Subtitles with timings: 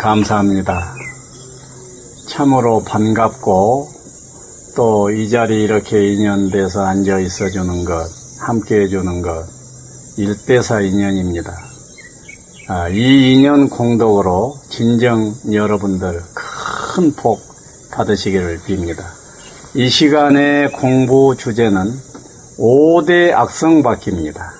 [0.00, 0.94] 감사합니다.
[2.26, 3.88] 참으로 반갑고
[4.74, 8.06] 또 이 자리 이렇게 인연돼서 앉아 있어 주는 것,
[8.38, 9.44] 함께 해 주는 것,
[10.16, 11.52] 일대사 인연입니다.
[12.68, 17.40] 아, 이 인연 공덕으로 진정 여러분들 큰 복
[17.92, 19.04] 받으시기를 빕니다.
[19.74, 21.92] 이 시간의 공부 주제는
[22.58, 24.50] 5대 악성 바퀴입니다.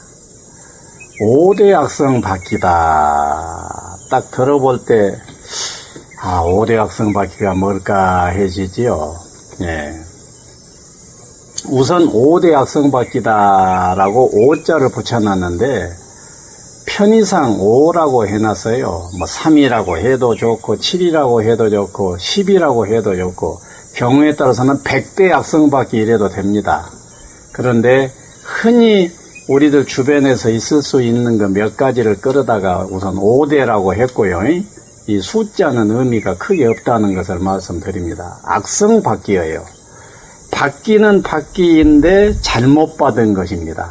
[1.22, 3.59] 5대 악성 바퀴다.
[4.10, 5.16] 딱 들어볼 때,
[6.20, 9.16] 아, 5대 악성 바퀴가 뭘까 해지지요.
[9.62, 9.94] 예.
[11.68, 15.92] 우선 5대 악성 바퀴다라고 5자를 붙여놨는데,
[16.86, 19.10] 편의상 5라고 해놨어요.
[19.16, 23.60] 뭐 3이라고 해도 좋고, 7이라고 해도 좋고, 10이라고 해도 좋고,
[23.94, 26.90] 경우에 따라서는 100대 악성 바퀴 이래도 됩니다.
[27.52, 29.12] 그런데 흔히
[29.48, 34.42] 우리들 주변에서 있을 수 있는 그 몇 가지를 끌어다가 우선 5대라고 했고요.
[35.06, 38.38] 이 숫자는 의미가 크게 없다는 것을 말씀드립니다.
[38.44, 39.64] 악성 바퀴예요.
[40.52, 43.90] 바퀴는 바퀴인데 잘못 받은 것입니다.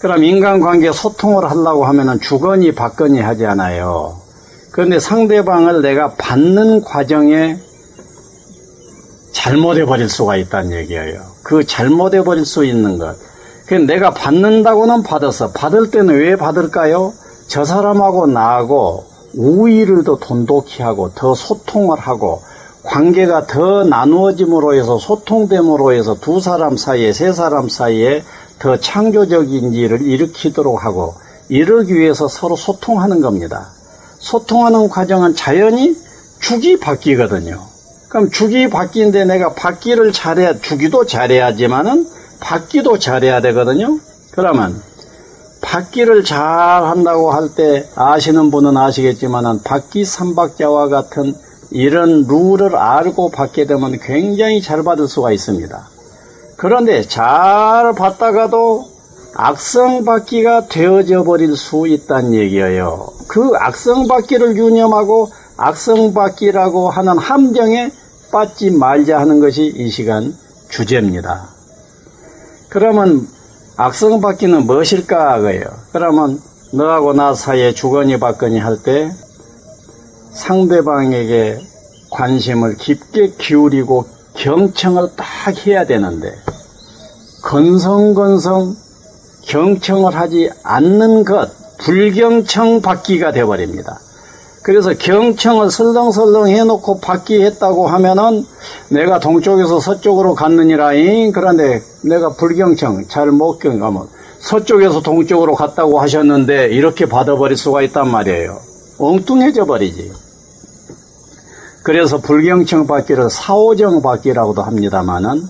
[0.00, 4.16] 그럼 인간관계 소통을 하려고 하면은 주거니 받거니 하잖아요.
[4.72, 7.58] 그런데 상대방을 내가 받는 과정에
[9.32, 11.22] 잘못해 버릴 수가 있다는 얘기예요.
[11.42, 13.16] 그 잘못해 버릴 수 있는 것.
[13.68, 15.52] 그 내가 받는다고는 받았어.
[15.52, 17.12] 받을 때는 왜 받을까요?
[17.48, 22.40] 저 사람하고 나하고 우위를 더 돈독히 하고 더 소통을 하고
[22.82, 28.24] 관계가 더 나누어짐으로 해서 소통됨으로 해서 두 사람 사이에 세 사람 사이에
[28.58, 31.14] 더 창조적인 일을 일으키도록 하고
[31.50, 33.68] 이러기 위해서 서로 소통하는 겁니다.
[34.18, 35.94] 소통하는 과정은 자연히
[36.40, 37.60] 죽이 바뀌거든요.
[38.08, 43.98] 그럼 죽이 바뀌는데 내가 받기를 잘해야, 주기도 잘해야지만은 받기도 잘해야 되거든요.
[44.32, 44.80] 그러면
[45.60, 51.34] 받기를 잘 한다고 할 때 아시는 분은 아시겠지만은 받기 삼박자와 같은
[51.70, 55.88] 이런 룰을 알고 받게 되면 굉장히 잘 받을 수가 있습니다.
[56.56, 58.86] 그런데 잘 받다가도
[59.34, 63.08] 악성 받기가 되어져 버릴 수 있다는 얘기예요.
[63.28, 67.90] 그 악성 받기를 유념하고 악성 받기라고 하는 함정에
[68.32, 70.34] 빠지 말자 하는 것이 이 시간
[70.68, 71.57] 주제입니다.
[72.68, 73.26] 그러면
[73.76, 75.64] 악성 받기는 무엇일까 그예요.
[75.92, 76.40] 그러면
[76.72, 79.10] 너하고 나 사이에 주거니 받거니 할 때
[80.32, 81.58] 상대방에게
[82.10, 85.26] 관심을 깊게 기울이고 경청을 딱
[85.66, 86.32] 해야 되는데
[87.42, 88.76] 건성건성
[89.46, 93.98] 경청을 하지 않는 것 불경청 받기가 되어버립니다.
[94.68, 98.44] 그래서 경청을 설렁설렁 해놓고 받기 했다고 하면은
[98.90, 100.90] 내가 동쪽에서 서쪽으로 갔느니라
[101.32, 104.08] 그런데 내가 불경청 잘 못 경가면
[104.40, 108.58] 서쪽에서 동쪽으로 갔다고 하셨는데 이렇게 받아버릴 수가 있단 말이에요.
[108.98, 110.12] 엉뚱해져 버리지.
[111.82, 115.44] 그래서 불경청 받기를 사오정 받기라고도 합니다만은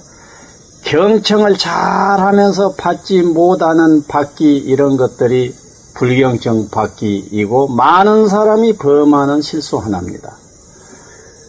[0.85, 1.73] 경청을 잘
[2.21, 5.53] 하면서 받지 못하는 받기 이런 것들이
[5.95, 10.37] 불경청 받기이고 많은 사람이 범하는 실수 하나입니다.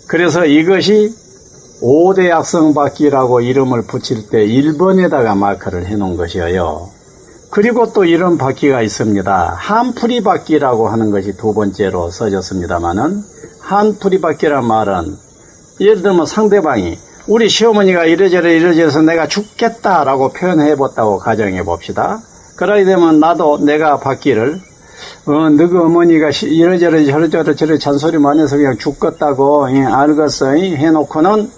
[0.07, 1.13] 그래서 이것이
[1.81, 6.89] 5대 악성 받기라고 이름을 붙일 때 1번에다가 마크를 해 놓은 것이에요.
[7.51, 9.55] 그리고 또 이런 받기가 있습니다.
[9.57, 13.23] 한풀이 받기라고 하는 것이 두 번째로 써졌습니다만은
[13.59, 15.17] 한풀이 받기란 말은
[15.79, 16.97] 예를 들면 상대방이
[17.27, 22.19] 우리 시어머니가 이래저래 이래저래서 내가 죽겠다라고 표현해 봤다고 가정해 봅시다.
[22.59, 24.59] 그러게 되면 나도 내가 받기를
[25.27, 31.49] 어, 너그 어머니가 이래저래 저래저래 저래 잔소리 많이 해서 그냥 죽겠다고 예, 알겠어 해놓고는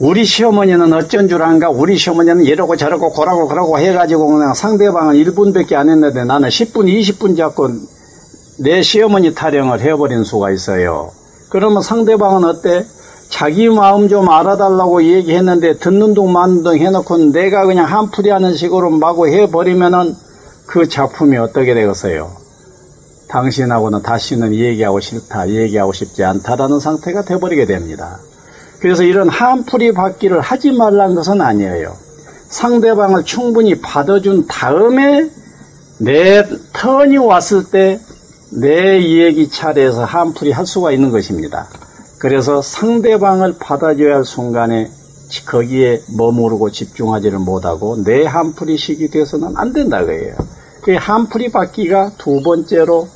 [0.00, 5.74] 우리 시어머니는 어쩐 줄 안가 우리 시어머니는 이러고 저러고 고라고 그러고 해가지고 그냥 상대방은 1분밖에
[5.74, 7.68] 안 했는데 나는 10분 20분 잡고
[8.58, 11.12] 내 시어머니 타령을 해버린 수가 있어요
[11.48, 12.84] 그러면 상대방은 어때?
[13.32, 18.90] 자기 마음 좀 알아달라고 얘기했는데 듣는 둥 마는 둥 해놓고 내가 그냥 한풀이 하는 식으로
[18.90, 20.14] 마구 해버리면은
[20.66, 22.30] 그 작품이 어떻게 되겠어요?
[23.28, 28.18] 당신하고는 다시는 얘기하고 싫다, 얘기하고 싶지 않다라는 상태가 돼버리게 됩니다.
[28.80, 31.96] 그래서 이런 한풀이 받기를 하지 말라는 것은 아니에요.
[32.50, 35.30] 상대방을 충분히 받아준 다음에
[35.98, 37.98] 내 턴이 왔을 때
[38.54, 41.68] 내 얘기 차례에서 한풀이 할 수가 있는 것입니다.
[42.22, 44.88] 그래서 상대방을 받아줘야 할 순간에
[45.44, 50.36] 거기에 머무르고 집중하지를 못하고 내 한풀이 시기 돼서는 안 된다 고해요
[50.84, 53.08] 그 한풀이 받기가 두 번째로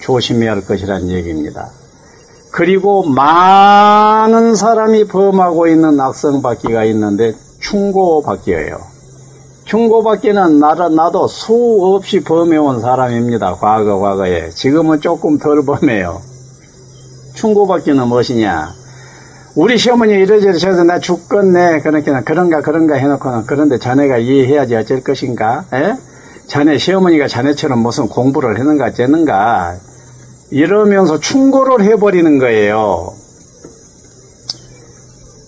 [0.00, 1.68] 조심해야 할 것이라는 얘기입니다.
[2.52, 8.78] 그리고 많은 사람이 범하고 있는 악성 받기가 있는데 충고 받기예요.
[9.66, 13.56] 충고 받기는 나도, 나도 수없이 범해온 사람입니다.
[13.56, 14.48] 과거, 과거에.
[14.50, 16.35] 지금은 조금 덜 범해요.
[17.36, 18.74] 충고받기는 무엇이냐?
[19.54, 21.80] 우리 시어머니 이러저러 저래서 나 죽겠네.
[21.80, 25.64] 그렇게 그런가, 그런가 해놓고는 그런데 자네가 이해해야지 어쩔 것인가?
[25.72, 25.94] 에?
[26.46, 29.76] 자네 시어머니가 자네처럼 무슨 공부를 했는가, 째는가?
[30.50, 33.12] 이러면서 충고를 해버리는 거예요.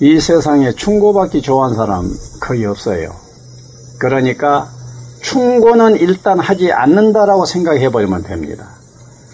[0.00, 3.12] 이 세상에 충고받기 좋아하는 사람 거의 없어요.
[3.99, 4.69] 그러니까
[5.20, 8.69] 충고는 일단 하지 않는다라고 생각해 버리면 됩니다.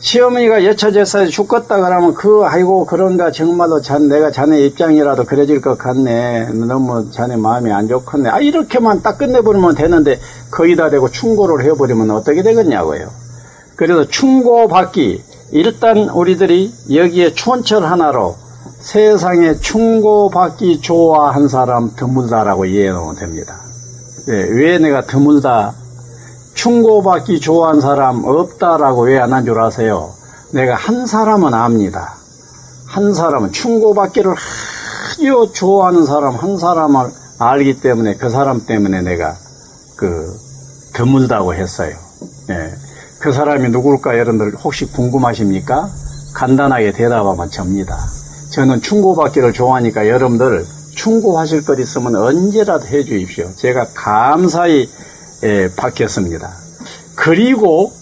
[0.04, 6.50] 시어머니가 여차저차 죽겠다 그러면 그 아이고 그런가 정말로 잔 내가 자네 입장이라도 그래질 것 같네.
[6.52, 8.28] 너무 자네 마음이 안 좋겠네.
[8.28, 10.20] 아 이렇게만 딱 끝내버리면 되는데
[10.50, 13.08] 거의다 대고 충고를 해버리면 어떻게 되겠냐고요.
[13.76, 15.22] 그래서 충고받기.
[15.52, 18.36] 일단 우리들이 여기에 촌철 하나로
[18.80, 23.58] 세상에 충고받기 좋아한 사람 드물다라고 이해해 놓으면 됩니다.
[24.28, 25.72] 예, 왜 내가 드물다
[26.54, 30.10] 충고받기 좋아하는 사람 없다라고 왜 안 한 줄 아세요?
[30.52, 32.14] 내가 한 사람은 압니다.
[32.86, 39.34] 한 사람은 충고받기를 아주 좋아하는 사람 한 사람을 알기 때문에 그 사람 때문에 내가
[39.96, 40.32] 그
[40.94, 41.96] 드물다고 했어요.
[42.50, 42.72] 예.
[43.20, 45.88] 그 사람이 누굴까 여러분들 혹시 궁금하십니까?
[46.34, 47.96] 간단하게 대답하면 접니다.
[48.50, 50.64] 저는 충고받기를 좋아하니까 여러분들
[50.94, 53.50] 충고하실 것 있으면 언제라도 해 주십시오.
[53.56, 54.88] 제가 감사히
[55.44, 56.50] 예, 받겠습니다.
[57.14, 57.92] 그리고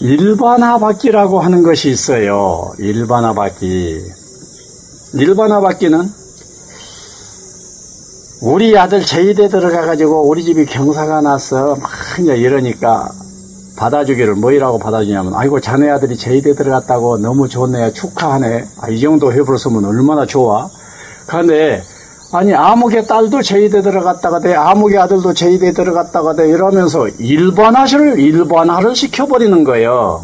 [0.00, 2.72] 일반화 받기라고 하는 것이 있어요.
[2.78, 4.02] 일반화 받기.
[5.14, 6.10] 일반화 받기는
[8.40, 13.10] 우리 아들 제의대 들어가가지고 우리 집이 경사가 나서 막 이러니까
[13.76, 19.84] 받아주기를 뭐이라고 받아주냐면 아이고 자네 아들이 제의대 들어갔다고 너무 좋네 축하하네 아, 이 정도 해버렸으면
[19.84, 20.68] 얼마나 좋아
[21.26, 21.82] 그런데
[22.30, 29.64] 아니 아무개 딸도 제의대 들어갔다가 돼 아무개 아들도 제의대 들어갔다가 돼 이러면서 일반화를 일반화를 시켜버리는
[29.64, 30.22] 거예요.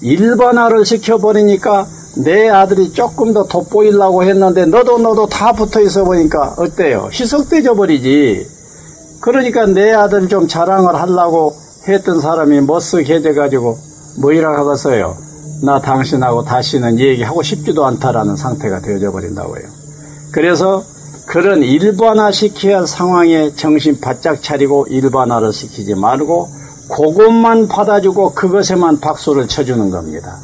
[0.00, 1.86] 일반화를 시켜버리니까
[2.24, 7.10] 내 아들이 조금 더 돋보이려고 했는데 너도 너도 다 붙어 있어 보니까 어때요?
[7.12, 8.48] 희석되져 버리지.
[9.20, 11.52] 그러니까 내 아들 좀 자랑을 하려고
[11.86, 13.76] 했던 사람이 멋쓱해져 가지고
[14.20, 15.18] 뭐이라 하겠어요?
[15.64, 19.75] 나 당신하고 다시는 얘기하고 싶지도 않다라는 상태가 되어져 버린다고요.
[20.30, 20.84] 그래서
[21.26, 26.48] 그런 일반화 시켜야 할 상황에 정신 바짝 차리고 일반화를 시키지 말고
[26.88, 30.38] 그것만 받아주고 그것에만 박수를 쳐주는 겁니다.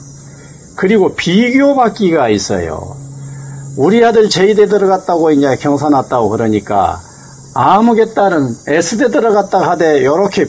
[0.74, 2.96] 그리고 비교받기가 있어요.
[3.76, 7.00] 우리 아들 제이대 들어갔다고 이제 경사 났다고 그러니까
[8.14, 10.48] 딸은 S대 들어갔다 하되 이렇게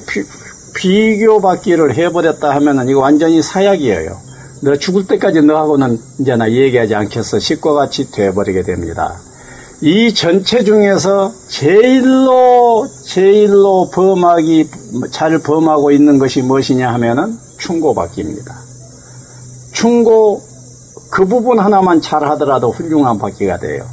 [0.74, 4.33] 비교받기를 해버렸다 하면은 이거 완전히 사약이에요.
[4.64, 7.38] 너 죽을 때까지 너하고는 이제 나 얘기하지 않겠어.
[7.38, 9.20] 식과 같이 돼버리게 됩니다.
[9.82, 14.70] 이 전체 중에서 제일로 제일로 범하기
[15.12, 18.56] 잘 범하고 있는 것이 무엇이냐 하면은 충고받기입니다.
[19.74, 20.42] 충고
[21.12, 23.84] 그 부분 하나만 잘 하더라도 훌륭한 받기가 돼요.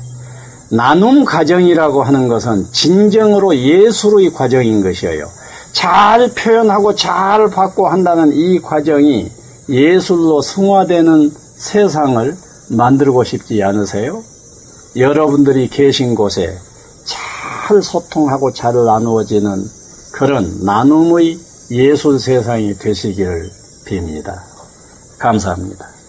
[0.71, 5.29] 나눔 과정이라고 하는 것은 진정으로 예술의 과정인 것이에요.
[5.73, 9.33] 잘 표현하고 잘 받고 한다는 이 과정이
[9.71, 12.37] 예술로 승화되는 세상을
[12.71, 14.23] 만들고 싶지 않으세요?
[14.97, 16.59] 여러분들이 계신 곳에
[17.05, 19.65] 잘 소통하고 잘 나누어지는
[20.13, 21.39] 그런 나눔의
[21.71, 23.51] 예술 세상이 되시기를
[23.87, 24.41] 빕니다.
[25.19, 26.00] 감사합니다.